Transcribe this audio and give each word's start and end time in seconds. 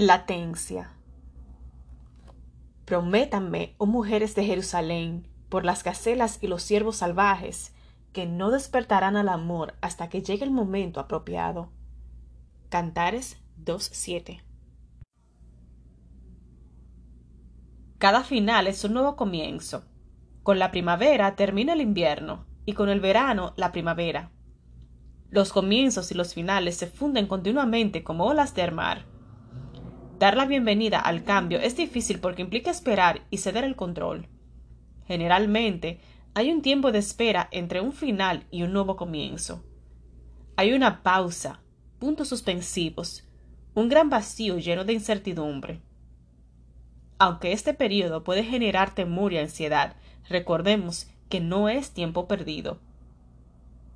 Latencia. 0.00 0.92
Prométanme, 2.84 3.74
oh 3.78 3.86
mujeres 3.86 4.36
de 4.36 4.44
Jerusalén, 4.44 5.26
por 5.48 5.64
las 5.64 5.82
gacelas 5.82 6.38
y 6.40 6.46
los 6.46 6.62
ciervos 6.62 6.98
salvajes, 6.98 7.74
que 8.12 8.24
no 8.24 8.52
despertarán 8.52 9.16
al 9.16 9.28
amor 9.28 9.74
hasta 9.80 10.08
que 10.08 10.22
llegue 10.22 10.44
el 10.44 10.52
momento 10.52 11.00
apropiado. 11.00 11.72
Cantares 12.68 13.42
2.7 13.64 14.40
Cada 17.98 18.22
final 18.22 18.68
es 18.68 18.84
un 18.84 18.92
nuevo 18.92 19.16
comienzo. 19.16 19.82
Con 20.44 20.60
la 20.60 20.70
primavera 20.70 21.34
termina 21.34 21.72
el 21.72 21.80
invierno 21.80 22.46
y 22.66 22.74
con 22.74 22.88
el 22.88 23.00
verano 23.00 23.52
la 23.56 23.72
primavera. 23.72 24.30
Los 25.28 25.52
comienzos 25.52 26.12
y 26.12 26.14
los 26.14 26.34
finales 26.34 26.76
se 26.76 26.86
funden 26.86 27.26
continuamente 27.26 28.04
como 28.04 28.26
olas 28.26 28.54
del 28.54 28.70
mar 28.70 29.17
Dar 30.18 30.36
la 30.36 30.46
bienvenida 30.46 30.98
al 30.98 31.22
cambio 31.22 31.60
es 31.60 31.76
difícil 31.76 32.18
porque 32.18 32.42
implica 32.42 32.72
esperar 32.72 33.22
y 33.30 33.38
ceder 33.38 33.62
el 33.62 33.76
control. 33.76 34.26
Generalmente, 35.06 36.00
hay 36.34 36.50
un 36.50 36.60
tiempo 36.60 36.90
de 36.90 36.98
espera 36.98 37.48
entre 37.52 37.80
un 37.80 37.92
final 37.92 38.44
y 38.50 38.64
un 38.64 38.72
nuevo 38.72 38.96
comienzo. 38.96 39.62
Hay 40.56 40.72
una 40.72 41.04
pausa, 41.04 41.60
puntos 42.00 42.28
suspensivos, 42.28 43.28
un 43.74 43.88
gran 43.88 44.10
vacío 44.10 44.58
lleno 44.58 44.84
de 44.84 44.94
incertidumbre. 44.94 45.82
Aunque 47.20 47.52
este 47.52 47.72
periodo 47.72 48.24
puede 48.24 48.42
generar 48.42 48.96
temor 48.96 49.32
y 49.32 49.38
ansiedad, 49.38 49.94
recordemos 50.28 51.08
que 51.28 51.38
no 51.38 51.68
es 51.68 51.92
tiempo 51.92 52.26
perdido. 52.26 52.80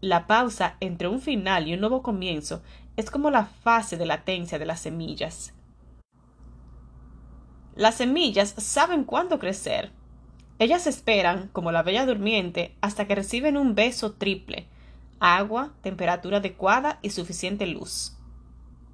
La 0.00 0.28
pausa 0.28 0.76
entre 0.78 1.08
un 1.08 1.20
final 1.20 1.66
y 1.66 1.74
un 1.74 1.80
nuevo 1.80 2.02
comienzo 2.02 2.62
es 2.96 3.10
como 3.10 3.32
la 3.32 3.46
fase 3.46 3.96
de 3.96 4.06
latencia 4.06 4.60
de 4.60 4.66
las 4.66 4.78
semillas. 4.78 5.54
Las 7.74 7.96
semillas 7.96 8.54
saben 8.58 9.04
cuándo 9.04 9.38
crecer. 9.38 9.90
Ellas 10.58 10.86
esperan, 10.86 11.48
como 11.52 11.72
la 11.72 11.82
bella 11.82 12.06
durmiente, 12.06 12.76
hasta 12.80 13.06
que 13.06 13.14
reciben 13.14 13.56
un 13.56 13.74
beso 13.74 14.12
triple 14.12 14.68
agua, 15.24 15.72
temperatura 15.80 16.36
adecuada 16.38 16.98
y 17.02 17.10
suficiente 17.10 17.66
luz. 17.66 18.16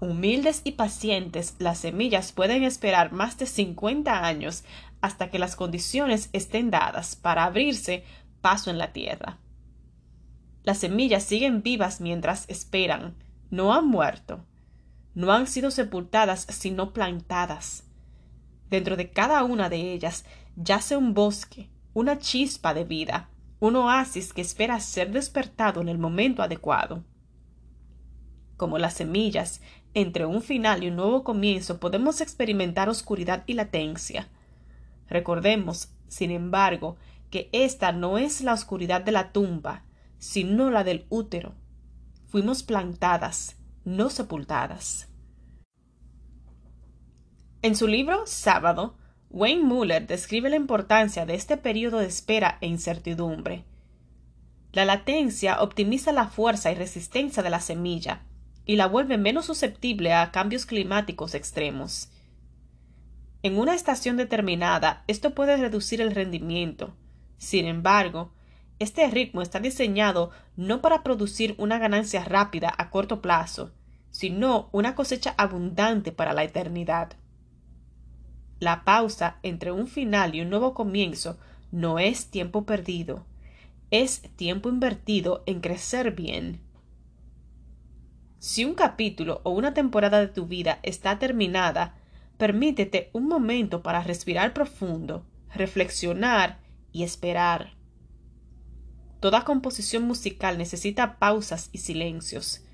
Humildes 0.00 0.60
y 0.62 0.72
pacientes, 0.72 1.56
las 1.58 1.78
semillas 1.78 2.32
pueden 2.32 2.62
esperar 2.62 3.12
más 3.12 3.38
de 3.38 3.46
cincuenta 3.46 4.24
años 4.24 4.62
hasta 5.00 5.30
que 5.30 5.38
las 5.38 5.56
condiciones 5.56 6.28
estén 6.32 6.70
dadas 6.70 7.16
para 7.16 7.44
abrirse 7.44 8.04
paso 8.40 8.70
en 8.70 8.78
la 8.78 8.92
tierra. 8.92 9.38
Las 10.64 10.78
semillas 10.78 11.24
siguen 11.24 11.62
vivas 11.62 12.00
mientras 12.00 12.44
esperan, 12.48 13.14
no 13.50 13.72
han 13.72 13.88
muerto, 13.88 14.44
no 15.14 15.32
han 15.32 15.46
sido 15.46 15.70
sepultadas 15.70 16.46
sino 16.50 16.92
plantadas. 16.92 17.84
Dentro 18.70 18.96
de 18.96 19.10
cada 19.10 19.42
una 19.44 19.68
de 19.68 19.92
ellas 19.92 20.24
yace 20.56 20.96
un 20.96 21.14
bosque, 21.14 21.70
una 21.94 22.18
chispa 22.18 22.74
de 22.74 22.84
vida, 22.84 23.30
un 23.60 23.76
oasis 23.76 24.32
que 24.32 24.40
espera 24.40 24.78
ser 24.80 25.10
despertado 25.10 25.80
en 25.80 25.88
el 25.88 25.98
momento 25.98 26.42
adecuado. 26.42 27.04
Como 28.56 28.78
las 28.78 28.94
semillas, 28.94 29.60
entre 29.94 30.26
un 30.26 30.42
final 30.42 30.84
y 30.84 30.88
un 30.88 30.96
nuevo 30.96 31.24
comienzo 31.24 31.80
podemos 31.80 32.20
experimentar 32.20 32.88
oscuridad 32.88 33.44
y 33.46 33.54
latencia. 33.54 34.28
Recordemos, 35.08 35.90
sin 36.08 36.30
embargo, 36.30 36.96
que 37.30 37.48
esta 37.52 37.92
no 37.92 38.18
es 38.18 38.40
la 38.40 38.52
oscuridad 38.52 39.00
de 39.00 39.12
la 39.12 39.32
tumba, 39.32 39.84
sino 40.18 40.70
la 40.70 40.84
del 40.84 41.06
útero. 41.08 41.54
Fuimos 42.26 42.62
plantadas, 42.62 43.56
no 43.84 44.10
sepultadas. 44.10 45.08
En 47.68 47.76
su 47.76 47.86
libro 47.86 48.22
Sábado, 48.24 48.96
Wayne 49.28 49.62
Muller 49.62 50.06
describe 50.06 50.48
la 50.48 50.56
importancia 50.56 51.26
de 51.26 51.34
este 51.34 51.58
periodo 51.58 51.98
de 51.98 52.06
espera 52.06 52.56
e 52.62 52.66
incertidumbre. 52.66 53.66
La 54.72 54.86
latencia 54.86 55.60
optimiza 55.60 56.12
la 56.12 56.28
fuerza 56.28 56.72
y 56.72 56.76
resistencia 56.76 57.42
de 57.42 57.50
la 57.50 57.60
semilla 57.60 58.22
y 58.64 58.76
la 58.76 58.86
vuelve 58.86 59.18
menos 59.18 59.44
susceptible 59.44 60.14
a 60.14 60.30
cambios 60.30 60.64
climáticos 60.64 61.34
extremos. 61.34 62.08
En 63.42 63.58
una 63.58 63.74
estación 63.74 64.16
determinada, 64.16 65.04
esto 65.06 65.34
puede 65.34 65.58
reducir 65.58 66.00
el 66.00 66.14
rendimiento. 66.14 66.96
Sin 67.36 67.66
embargo, 67.66 68.32
este 68.78 69.06
ritmo 69.08 69.42
está 69.42 69.60
diseñado 69.60 70.30
no 70.56 70.80
para 70.80 71.02
producir 71.02 71.54
una 71.58 71.78
ganancia 71.78 72.24
rápida 72.24 72.74
a 72.78 72.88
corto 72.88 73.20
plazo, 73.20 73.72
sino 74.10 74.70
una 74.72 74.94
cosecha 74.94 75.34
abundante 75.36 76.12
para 76.12 76.32
la 76.32 76.44
eternidad. 76.44 77.18
La 78.60 78.84
pausa 78.84 79.38
entre 79.42 79.72
un 79.72 79.86
final 79.86 80.34
y 80.34 80.40
un 80.40 80.50
nuevo 80.50 80.74
comienzo 80.74 81.38
no 81.70 81.98
es 81.98 82.26
tiempo 82.26 82.64
perdido, 82.64 83.24
es 83.90 84.22
tiempo 84.36 84.68
invertido 84.68 85.42
en 85.46 85.60
crecer 85.60 86.12
bien. 86.12 86.60
Si 88.40 88.64
un 88.64 88.74
capítulo 88.74 89.40
o 89.44 89.50
una 89.50 89.74
temporada 89.74 90.20
de 90.20 90.28
tu 90.28 90.46
vida 90.46 90.78
está 90.82 91.18
terminada, 91.18 91.96
permítete 92.36 93.10
un 93.12 93.26
momento 93.26 93.82
para 93.82 94.02
respirar 94.02 94.54
profundo, 94.54 95.24
reflexionar 95.54 96.58
y 96.92 97.02
esperar. 97.02 97.74
Toda 99.20 99.44
composición 99.44 100.04
musical 100.04 100.58
necesita 100.58 101.18
pausas 101.18 101.70
y 101.72 101.78
silencios. 101.78 102.64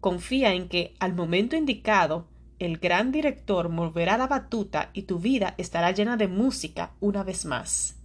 Confía 0.00 0.54
en 0.54 0.68
que, 0.68 0.94
al 0.98 1.14
momento 1.14 1.56
indicado, 1.56 2.26
el 2.58 2.78
gran 2.78 3.12
director 3.12 3.68
moverá 3.68 4.16
la 4.16 4.26
batuta 4.26 4.90
y 4.92 5.02
tu 5.02 5.18
vida 5.18 5.54
estará 5.58 5.90
llena 5.92 6.16
de 6.16 6.28
música 6.28 6.92
una 7.00 7.22
vez 7.22 7.44
más. 7.44 7.96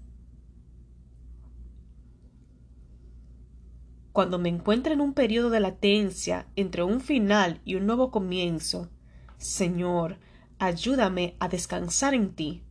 Cuando 4.12 4.40
me 4.40 4.50
encuentre 4.50 4.94
en 4.94 5.00
un 5.00 5.14
periodo 5.14 5.50
de 5.50 5.62
latencia 5.62 6.48
entre 6.58 6.84
un 6.84 7.00
final 7.00 7.62
y 7.64 7.76
un 7.76 7.86
nuevo 7.86 8.12
comienzo, 8.12 8.90
Señor, 9.38 10.18
ayúdame 10.60 11.36
a 11.40 11.48
descansar 11.48 12.14
en 12.14 12.36
ti. 12.36 12.62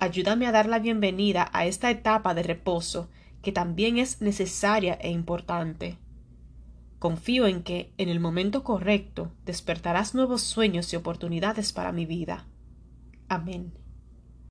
Ayúdame 0.00 0.48
a 0.48 0.52
dar 0.52 0.68
la 0.68 0.80
bienvenida 0.80 1.48
a 1.52 1.64
esta 1.66 1.90
etapa 1.90 2.34
de 2.34 2.42
reposo 2.42 3.08
que 3.40 3.52
también 3.52 3.98
es 3.98 4.20
necesaria 4.20 4.94
e 4.94 5.10
importante. 5.10 5.98
Confío 7.02 7.48
en 7.48 7.64
que, 7.64 7.92
en 7.98 8.08
el 8.08 8.20
momento 8.20 8.62
correcto, 8.62 9.32
despertarás 9.44 10.14
nuevos 10.14 10.40
sueños 10.40 10.92
y 10.92 10.96
oportunidades 10.96 11.72
para 11.72 11.90
mi 11.90 12.06
vida. 12.06 12.46
Amén. 13.28 13.72